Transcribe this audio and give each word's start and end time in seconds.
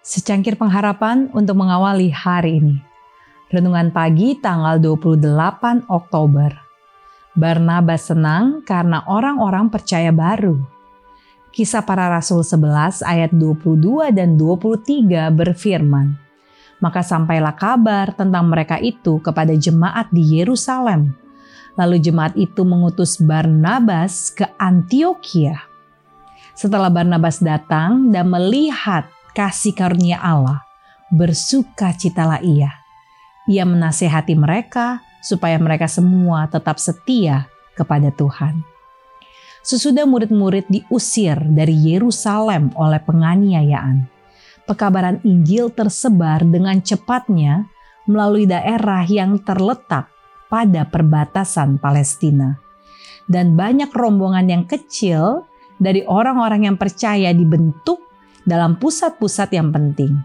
Secangkir 0.00 0.56
pengharapan 0.56 1.28
untuk 1.36 1.60
mengawali 1.60 2.08
hari 2.08 2.56
ini. 2.56 2.80
Renungan 3.52 3.92
pagi 3.92 4.32
tanggal 4.32 4.80
28 4.80 5.92
Oktober. 5.92 6.56
Barnabas 7.36 8.08
senang 8.08 8.64
karena 8.64 9.04
orang-orang 9.04 9.68
percaya 9.68 10.08
baru. 10.08 10.56
Kisah 11.52 11.84
para 11.84 12.08
Rasul 12.08 12.40
11 12.40 13.04
ayat 13.04 13.28
22 13.36 14.08
dan 14.16 14.40
23 14.40 15.28
berfirman, 15.36 16.16
Maka 16.80 17.04
sampailah 17.04 17.52
kabar 17.60 18.16
tentang 18.16 18.48
mereka 18.48 18.80
itu 18.80 19.20
kepada 19.20 19.52
jemaat 19.52 20.08
di 20.08 20.40
Yerusalem. 20.40 21.12
Lalu 21.76 22.00
jemaat 22.00 22.32
itu 22.40 22.64
mengutus 22.64 23.20
Barnabas 23.20 24.32
ke 24.32 24.48
Antioquia. 24.56 25.60
Setelah 26.56 26.88
Barnabas 26.88 27.44
datang 27.44 28.08
dan 28.08 28.32
melihat 28.32 29.19
kasih 29.32 29.74
karunia 29.74 30.18
Allah, 30.20 30.62
bersuka 31.10 31.90
citalah 31.94 32.42
ia. 32.42 32.70
Ia 33.50 33.66
menasehati 33.66 34.38
mereka 34.38 35.02
supaya 35.20 35.58
mereka 35.58 35.90
semua 35.90 36.46
tetap 36.48 36.78
setia 36.78 37.50
kepada 37.74 38.12
Tuhan. 38.14 38.62
Sesudah 39.60 40.08
murid-murid 40.08 40.68
diusir 40.72 41.36
dari 41.52 41.76
Yerusalem 41.76 42.72
oleh 42.80 42.96
penganiayaan, 43.04 44.08
pekabaran 44.64 45.20
Injil 45.20 45.68
tersebar 45.68 46.40
dengan 46.48 46.80
cepatnya 46.80 47.68
melalui 48.08 48.48
daerah 48.48 49.04
yang 49.04 49.36
terletak 49.44 50.08
pada 50.48 50.88
perbatasan 50.88 51.76
Palestina. 51.76 52.56
Dan 53.30 53.54
banyak 53.54 53.94
rombongan 53.94 54.48
yang 54.50 54.64
kecil 54.66 55.46
dari 55.78 56.02
orang-orang 56.02 56.66
yang 56.66 56.76
percaya 56.80 57.30
dibentuk 57.30 58.09
dalam 58.50 58.74
pusat-pusat 58.82 59.54
yang 59.54 59.70
penting. 59.70 60.18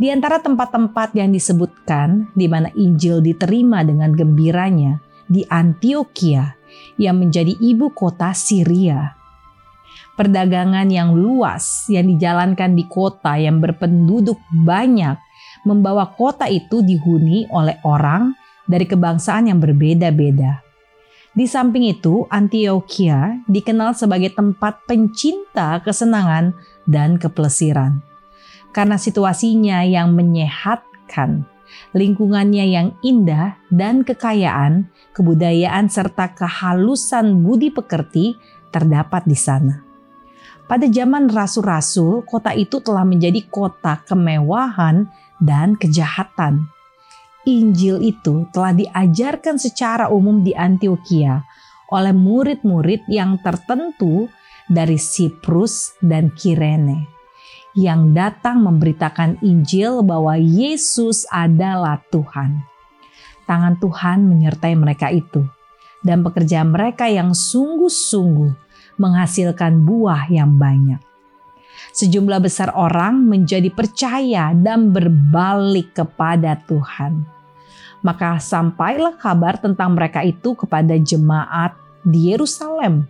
Di 0.00 0.08
antara 0.08 0.40
tempat-tempat 0.40 1.12
yang 1.12 1.28
disebutkan 1.28 2.32
di 2.32 2.48
mana 2.48 2.72
Injil 2.72 3.20
diterima 3.20 3.84
dengan 3.84 4.16
gembiranya 4.16 5.04
di 5.28 5.44
Antioquia 5.44 6.56
yang 6.96 7.20
menjadi 7.20 7.52
ibu 7.60 7.92
kota 7.92 8.32
Syria. 8.32 9.12
Perdagangan 10.16 10.88
yang 10.88 11.12
luas 11.12 11.90
yang 11.92 12.08
dijalankan 12.08 12.72
di 12.72 12.86
kota 12.88 13.36
yang 13.36 13.60
berpenduduk 13.60 14.40
banyak 14.50 15.18
membawa 15.68 16.10
kota 16.14 16.48
itu 16.48 16.80
dihuni 16.80 17.50
oleh 17.50 17.76
orang 17.84 18.32
dari 18.64 18.88
kebangsaan 18.88 19.50
yang 19.52 19.60
berbeda-beda. 19.60 20.63
Di 21.34 21.50
samping 21.50 21.90
itu, 21.90 22.30
Antioquia 22.30 23.42
dikenal 23.50 23.98
sebagai 23.98 24.30
tempat 24.30 24.86
pencinta 24.86 25.82
kesenangan 25.82 26.54
dan 26.86 27.18
keplesiran. 27.18 27.98
Karena 28.70 28.94
situasinya 28.94 29.82
yang 29.82 30.14
menyehatkan, 30.14 31.42
lingkungannya 31.90 32.70
yang 32.70 32.88
indah 33.02 33.58
dan 33.66 34.06
kekayaan, 34.06 34.86
kebudayaan 35.10 35.90
serta 35.90 36.38
kehalusan 36.38 37.42
budi 37.42 37.74
pekerti 37.74 38.38
terdapat 38.70 39.26
di 39.26 39.34
sana. 39.34 39.82
Pada 40.70 40.86
zaman 40.86 41.26
rasul-rasul, 41.26 42.22
kota 42.30 42.54
itu 42.54 42.78
telah 42.78 43.02
menjadi 43.02 43.42
kota 43.50 44.06
kemewahan 44.06 45.10
dan 45.42 45.74
kejahatan 45.74 46.70
Injil 47.44 48.00
itu 48.00 48.48
telah 48.50 48.72
diajarkan 48.72 49.60
secara 49.60 50.08
umum 50.08 50.40
di 50.40 50.56
Antioquia 50.56 51.44
oleh 51.92 52.16
murid-murid 52.16 53.04
yang 53.06 53.36
tertentu 53.44 54.32
dari 54.64 54.96
Siprus 54.96 55.92
dan 56.00 56.32
Kirene 56.32 57.14
yang 57.74 58.14
datang 58.14 58.62
memberitakan 58.62 59.42
Injil 59.42 60.06
bahwa 60.06 60.38
Yesus 60.38 61.26
adalah 61.28 62.00
Tuhan. 62.08 62.62
Tangan 63.44 63.76
Tuhan 63.76 64.24
menyertai 64.24 64.74
mereka 64.78 65.12
itu 65.12 65.44
dan 66.00 66.24
pekerjaan 66.24 66.72
mereka 66.72 67.10
yang 67.10 67.36
sungguh-sungguh 67.36 68.56
menghasilkan 68.96 69.84
buah 69.84 70.30
yang 70.30 70.54
banyak. 70.56 71.02
Sejumlah 71.94 72.42
besar 72.42 72.74
orang 72.74 73.22
menjadi 73.22 73.70
percaya 73.70 74.50
dan 74.50 74.90
berbalik 74.90 75.94
kepada 75.94 76.58
Tuhan 76.66 77.34
maka 78.04 78.36
sampailah 78.36 79.16
kabar 79.16 79.56
tentang 79.56 79.96
mereka 79.96 80.20
itu 80.20 80.52
kepada 80.52 80.92
jemaat 81.00 81.72
di 82.04 82.30
Yerusalem. 82.30 83.08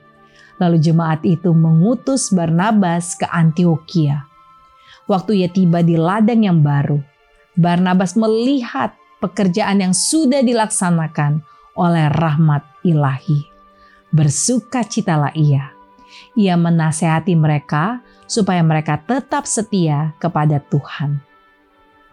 Lalu 0.63 0.79
jemaat 0.79 1.27
itu 1.27 1.51
mengutus 1.51 2.31
Barnabas 2.31 3.19
ke 3.19 3.27
Antioquia. 3.27 4.31
Waktu 5.11 5.43
ia 5.43 5.51
tiba 5.51 5.83
di 5.83 5.99
ladang 5.99 6.47
yang 6.47 6.63
baru, 6.63 7.03
Barnabas 7.59 8.15
melihat 8.15 8.95
pekerjaan 9.19 9.83
yang 9.83 9.91
sudah 9.91 10.47
dilaksanakan 10.47 11.43
oleh 11.75 12.07
rahmat 12.15 12.63
ilahi. 12.87 13.51
Bersukacitalah 14.15 15.35
ia. 15.35 15.74
Ia 16.35 16.57
menasehati 16.57 17.37
mereka 17.37 18.01
supaya 18.25 18.65
mereka 18.65 18.99
tetap 18.99 19.45
setia 19.45 20.17
kepada 20.19 20.59
Tuhan. 20.59 21.21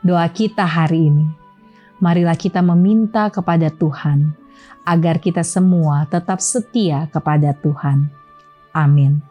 Doa 0.02 0.26
kita 0.34 0.66
hari 0.66 1.14
ini, 1.14 1.28
marilah 2.02 2.36
kita 2.36 2.60
meminta 2.66 3.30
kepada 3.30 3.70
Tuhan 3.70 4.34
agar 4.84 5.22
kita 5.22 5.46
semua 5.46 6.10
tetap 6.10 6.42
setia 6.42 7.06
kepada 7.14 7.54
Tuhan. 7.54 8.10
Amin. 8.74 9.31